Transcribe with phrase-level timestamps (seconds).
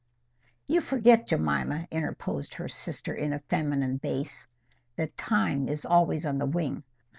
[0.65, 4.47] "You forget, Jemima," interposed her sister, in a feminine bass,
[4.95, 6.83] "that time is always on the wing.